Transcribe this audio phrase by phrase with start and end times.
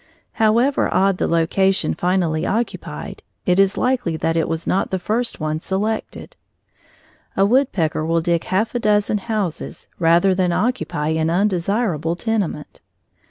[0.41, 5.39] However odd the location finally occupied, it is likely that it was not the first
[5.39, 6.35] one selected.
[7.37, 12.81] A woodpecker will dig half a dozen houses rather than occupy an undesirable tenement.